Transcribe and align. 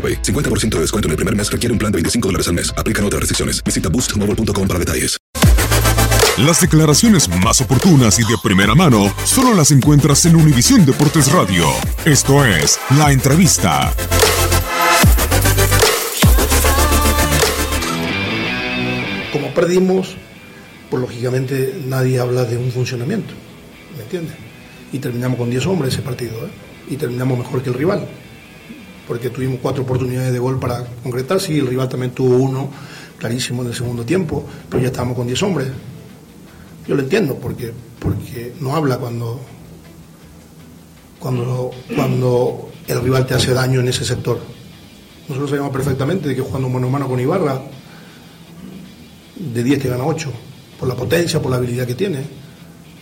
AroPay. 0.00 0.22
50% 0.22 0.76
de 0.76 0.80
descuento 0.80 1.08
en 1.08 1.10
el 1.10 1.16
primer 1.16 1.36
mes 1.36 1.52
requiere 1.52 1.72
un 1.74 1.78
plan 1.78 1.92
de 1.92 1.96
25 1.96 2.28
dólares 2.28 2.48
al 2.48 2.54
mes. 2.54 2.72
Aplican 2.78 3.04
otras 3.04 3.20
restricciones. 3.20 3.62
Visita 3.62 3.90
boostmobile.com 3.90 4.66
para 4.66 4.78
detalles. 4.78 5.20
Las 6.46 6.60
declaraciones 6.60 7.28
más 7.44 7.60
oportunas 7.60 8.18
y 8.18 8.22
de 8.22 8.34
primera 8.42 8.74
mano 8.74 9.12
solo 9.24 9.52
las 9.52 9.72
encuentras 9.72 10.24
en 10.24 10.36
Univisión 10.36 10.86
Deportes 10.86 11.30
Radio. 11.32 11.66
Esto 12.06 12.46
es 12.46 12.78
La 12.96 13.12
Entrevista. 13.12 13.92
Como 19.32 19.52
perdimos, 19.52 20.16
pues 20.88 21.02
lógicamente 21.02 21.74
nadie 21.86 22.18
habla 22.18 22.44
de 22.44 22.56
un 22.56 22.72
funcionamiento, 22.72 23.34
¿me 23.98 24.04
entiendes? 24.04 24.34
Y 24.92 24.98
terminamos 24.98 25.36
con 25.36 25.50
10 25.50 25.66
hombres 25.66 25.92
ese 25.92 26.02
partido, 26.02 26.46
¿eh? 26.46 26.50
Y 26.88 26.96
terminamos 26.96 27.36
mejor 27.36 27.62
que 27.62 27.68
el 27.68 27.74
rival, 27.74 28.08
porque 29.10 29.28
tuvimos 29.28 29.58
cuatro 29.60 29.82
oportunidades 29.82 30.32
de 30.32 30.38
gol 30.38 30.60
para 30.60 30.84
concretar, 31.02 31.40
sí, 31.40 31.58
el 31.58 31.66
rival 31.66 31.88
también 31.88 32.12
tuvo 32.12 32.36
uno 32.36 32.70
clarísimo 33.18 33.62
en 33.62 33.70
el 33.70 33.74
segundo 33.74 34.04
tiempo, 34.04 34.46
pero 34.68 34.80
ya 34.80 34.86
estábamos 34.86 35.16
con 35.16 35.26
10 35.26 35.42
hombres. 35.42 35.66
Yo 36.86 36.94
lo 36.94 37.02
entiendo, 37.02 37.34
porque, 37.34 37.72
porque 37.98 38.52
no 38.60 38.76
habla 38.76 38.98
cuando, 38.98 39.40
cuando, 41.18 41.72
cuando 41.92 42.70
el 42.86 43.00
rival 43.00 43.26
te 43.26 43.34
hace 43.34 43.52
daño 43.52 43.80
en 43.80 43.88
ese 43.88 44.04
sector. 44.04 44.38
Nosotros 45.26 45.50
sabemos 45.50 45.72
perfectamente 45.72 46.28
de 46.28 46.36
que 46.36 46.42
jugando 46.42 46.68
mano 46.68 46.86
a 46.86 46.90
mano 46.90 47.08
con 47.08 47.18
Ibarra, 47.18 47.60
de 49.34 49.64
10 49.64 49.82
te 49.82 49.88
gana 49.88 50.04
8, 50.04 50.32
por 50.78 50.88
la 50.88 50.94
potencia, 50.94 51.42
por 51.42 51.50
la 51.50 51.56
habilidad 51.56 51.84
que 51.84 51.96
tiene, 51.96 52.20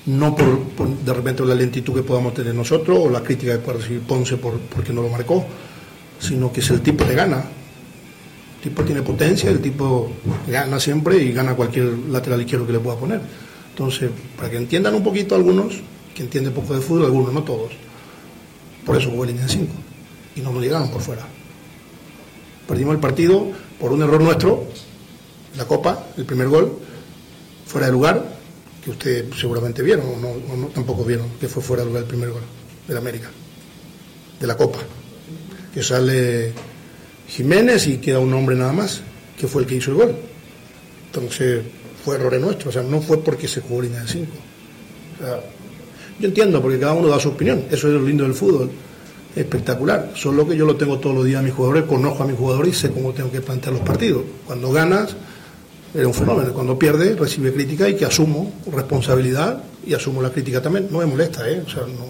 no 0.06 0.34
por, 0.34 0.88
de 1.04 1.12
repente 1.12 1.44
la 1.44 1.54
lentitud 1.54 1.92
que 1.92 2.02
podamos 2.02 2.32
tener 2.32 2.54
nosotros 2.54 2.98
o 2.98 3.10
la 3.10 3.22
crítica 3.22 3.52
que 3.52 3.58
pueda 3.58 3.76
recibir 3.76 4.00
Ponce 4.00 4.38
por, 4.38 4.58
porque 4.58 4.94
no 4.94 5.02
lo 5.02 5.10
marcó, 5.10 5.44
sino 6.18 6.52
que 6.52 6.60
es 6.60 6.70
el 6.70 6.80
tipo 6.80 7.06
que 7.06 7.14
gana. 7.14 7.44
El 8.56 8.62
tipo 8.62 8.82
tiene 8.82 9.02
potencia, 9.02 9.50
el 9.50 9.60
tipo 9.60 10.10
gana 10.46 10.80
siempre 10.80 11.18
y 11.18 11.32
gana 11.32 11.54
cualquier 11.54 11.86
lateral 12.10 12.40
izquierdo 12.40 12.66
que 12.66 12.72
le 12.72 12.80
pueda 12.80 12.96
poner. 12.96 13.20
Entonces, 13.70 14.10
para 14.36 14.50
que 14.50 14.56
entiendan 14.56 14.94
un 14.94 15.04
poquito 15.04 15.34
algunos, 15.34 15.74
que 16.14 16.24
entienden 16.24 16.52
poco 16.52 16.74
de 16.74 16.80
fútbol, 16.80 17.04
algunos, 17.04 17.32
no 17.32 17.44
todos. 17.44 17.70
Por 18.84 18.96
eso 18.96 19.10
jugó 19.10 19.24
línea 19.24 19.44
de 19.44 19.48
5 19.48 19.72
y 20.34 20.40
no 20.40 20.52
nos 20.52 20.62
llegaron 20.62 20.90
por 20.90 21.00
fuera. 21.00 21.22
Perdimos 22.66 22.94
el 22.94 23.00
partido 23.00 23.46
por 23.78 23.92
un 23.92 24.02
error 24.02 24.20
nuestro, 24.20 24.64
la 25.56 25.64
Copa, 25.64 26.06
el 26.16 26.24
primer 26.24 26.48
gol, 26.48 26.78
fuera 27.66 27.86
de 27.86 27.92
lugar, 27.92 28.38
que 28.82 28.90
ustedes 28.90 29.26
seguramente 29.38 29.82
vieron, 29.82 30.06
o 30.06 30.16
no, 30.16 30.28
o 30.28 30.56
no, 30.56 30.66
tampoco 30.68 31.04
vieron, 31.04 31.28
que 31.40 31.48
fue 31.48 31.62
fuera 31.62 31.82
de 31.82 31.88
lugar 31.88 32.02
el 32.02 32.08
primer 32.08 32.30
gol 32.30 32.42
de 32.88 32.98
América, 32.98 33.30
de 34.40 34.46
la 34.46 34.56
Copa. 34.56 34.78
Que 35.74 35.82
sale 35.82 36.52
Jiménez 37.28 37.86
y 37.86 37.98
queda 37.98 38.18
un 38.18 38.32
hombre 38.34 38.56
nada 38.56 38.72
más, 38.72 39.02
que 39.38 39.46
fue 39.46 39.62
el 39.62 39.68
que 39.68 39.76
hizo 39.76 39.90
el 39.90 39.96
gol. 39.96 40.16
Entonces, 41.06 41.62
fue 42.04 42.16
error 42.16 42.38
nuestro, 42.40 42.70
o 42.70 42.72
sea, 42.72 42.82
no 42.82 43.00
fue 43.00 43.22
porque 43.22 43.46
se 43.48 43.60
jugó 43.60 43.82
línea 43.82 44.02
de 44.02 44.08
5. 44.08 44.26
O 45.20 45.24
sea, 45.24 45.40
yo 46.18 46.28
entiendo, 46.28 46.60
porque 46.62 46.78
cada 46.78 46.94
uno 46.94 47.08
da 47.08 47.20
su 47.20 47.28
opinión, 47.28 47.64
eso 47.70 47.88
es 47.88 47.94
lo 47.94 48.02
lindo 48.02 48.24
del 48.24 48.34
fútbol, 48.34 48.70
espectacular. 49.36 50.12
Solo 50.14 50.48
que 50.48 50.56
yo 50.56 50.64
lo 50.64 50.76
tengo 50.76 50.98
todos 50.98 51.14
los 51.14 51.24
días 51.24 51.40
a 51.40 51.42
mis 51.42 51.52
jugadores, 51.52 51.84
conozco 51.84 52.24
a 52.24 52.26
mis 52.26 52.36
jugadores 52.36 52.76
y 52.76 52.80
sé 52.80 52.90
cómo 52.90 53.12
tengo 53.12 53.30
que 53.30 53.40
plantear 53.40 53.74
los 53.74 53.82
partidos. 53.82 54.22
Cuando 54.46 54.72
ganas, 54.72 55.14
era 55.94 56.06
un 56.06 56.14
fenómeno. 56.14 56.52
Cuando 56.52 56.78
pierde, 56.78 57.14
recibe 57.14 57.52
crítica 57.52 57.88
y 57.88 57.94
que 57.94 58.04
asumo 58.04 58.52
responsabilidad 58.72 59.62
y 59.86 59.94
asumo 59.94 60.20
la 60.22 60.30
crítica 60.30 60.60
también. 60.60 60.88
No 60.90 60.98
me 60.98 61.06
molesta, 61.06 61.48
¿eh? 61.48 61.62
O 61.64 61.70
sea, 61.70 61.82
no, 61.82 62.07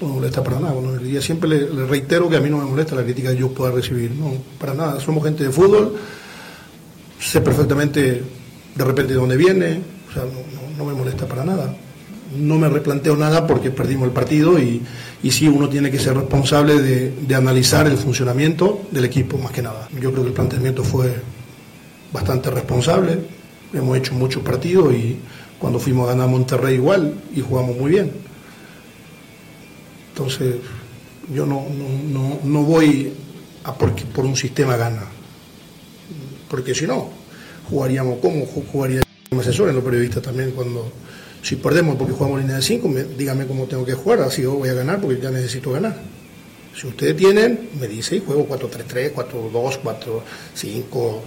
no 0.00 0.08
me 0.08 0.14
molesta 0.14 0.42
para 0.42 0.60
nada. 0.60 0.74
Bueno, 0.74 0.98
día 0.98 1.20
siempre 1.20 1.48
le, 1.48 1.86
reitero 1.86 2.28
que 2.28 2.36
a 2.36 2.40
mí 2.40 2.50
no 2.50 2.58
me 2.58 2.64
molesta 2.64 2.94
la 2.94 3.02
crítica 3.02 3.30
que 3.30 3.38
yo 3.38 3.50
pueda 3.50 3.72
recibir. 3.72 4.10
No, 4.12 4.32
para 4.58 4.74
nada. 4.74 5.00
Somos 5.00 5.24
gente 5.24 5.44
de 5.44 5.50
fútbol, 5.50 5.96
sé 7.18 7.40
perfectamente 7.40 8.22
de 8.74 8.84
repente 8.84 9.14
de 9.14 9.18
dónde 9.18 9.36
viene, 9.36 9.80
o 10.08 10.12
sea, 10.12 10.24
no, 10.24 10.76
no, 10.76 10.84
me 10.84 10.94
molesta 10.94 11.26
para 11.26 11.44
nada. 11.44 11.74
No 12.36 12.58
me 12.58 12.68
replanteo 12.68 13.16
nada 13.16 13.46
porque 13.46 13.70
perdimos 13.70 14.08
el 14.08 14.12
partido 14.12 14.58
y, 14.58 14.82
y 15.22 15.30
sí 15.30 15.48
uno 15.48 15.68
tiene 15.68 15.90
que 15.90 15.98
ser 15.98 16.14
responsable 16.16 16.80
de, 16.80 17.10
de 17.10 17.34
analizar 17.34 17.86
el 17.86 17.96
funcionamiento 17.96 18.82
del 18.90 19.04
equipo 19.04 19.38
más 19.38 19.52
que 19.52 19.62
nada. 19.62 19.88
Yo 19.94 20.10
creo 20.10 20.24
que 20.24 20.28
el 20.28 20.34
planteamiento 20.34 20.84
fue 20.84 21.14
bastante 22.12 22.50
responsable, 22.50 23.18
hemos 23.72 23.96
hecho 23.96 24.14
muchos 24.14 24.42
partidos 24.42 24.92
y 24.92 25.18
cuando 25.58 25.78
fuimos 25.78 26.08
a 26.08 26.12
ganar 26.12 26.28
Monterrey 26.28 26.74
igual 26.74 27.14
y 27.34 27.40
jugamos 27.40 27.76
muy 27.76 27.90
bien. 27.92 28.10
Entonces, 30.16 30.54
yo 31.30 31.44
no, 31.44 31.66
no, 31.68 31.88
no, 32.08 32.40
no 32.42 32.62
voy 32.62 33.12
a 33.64 33.74
por 33.74 34.24
un 34.24 34.34
sistema 34.34 34.74
gana, 34.74 35.02
porque 36.48 36.74
si 36.74 36.86
no, 36.86 37.10
jugaríamos 37.68 38.20
como 38.20 38.46
jugaría 38.46 39.02
como 39.28 39.42
asesor 39.42 39.68
en 39.68 39.74
los 39.74 39.84
periodistas 39.84 40.22
también 40.22 40.52
cuando 40.52 40.90
si 41.42 41.56
perdemos 41.56 41.96
porque 41.96 42.14
jugamos 42.14 42.40
línea 42.40 42.56
de 42.56 42.62
5, 42.62 42.94
dígame 43.18 43.46
cómo 43.46 43.66
tengo 43.66 43.84
que 43.84 43.92
jugar, 43.92 44.22
así 44.22 44.40
yo 44.40 44.54
voy 44.54 44.70
a 44.70 44.72
ganar 44.72 45.02
porque 45.02 45.20
ya 45.20 45.30
necesito 45.30 45.72
ganar. 45.72 46.00
Si 46.74 46.86
ustedes 46.86 47.14
tienen, 47.14 47.68
me 47.78 47.86
dice 47.86 48.16
y 48.16 48.20
juego 48.20 48.48
4-3-3, 48.48 49.12
4-2, 49.12 49.80
4-5 49.82 51.20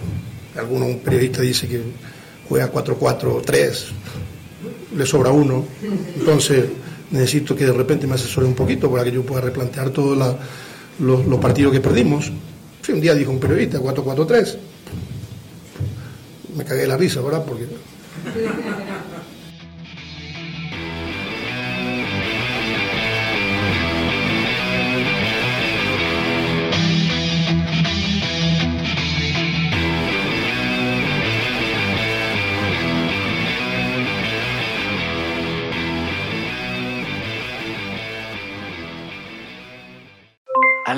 alguno 0.56 0.86
un 0.86 0.98
periodista 0.98 1.42
dice 1.42 1.68
que 1.68 1.80
juega 2.48 2.72
4-4-3, 2.72 3.84
le 4.96 5.06
sobra 5.06 5.30
uno, 5.30 5.64
entonces 6.18 6.64
necesito 7.10 7.56
que 7.56 7.64
de 7.64 7.72
repente 7.72 8.06
me 8.06 8.14
asesore 8.14 8.46
un 8.46 8.54
poquito 8.54 8.90
para 8.90 9.04
que 9.04 9.12
yo 9.12 9.22
pueda 9.22 9.40
replantear 9.40 9.90
todos 9.90 10.36
los, 10.98 11.40
partidos 11.40 11.72
que 11.72 11.80
perdimos. 11.80 12.30
Sí, 12.82 12.92
un 12.92 13.00
día 13.00 13.14
dijo 13.14 13.30
un 13.30 13.40
periodista, 13.40 13.78
4-4-3. 13.78 14.56
me 16.56 16.64
cagué 16.64 16.86
la 16.86 16.96
risa, 16.96 17.20
¿verdad? 17.20 17.44
Porque... 17.44 17.66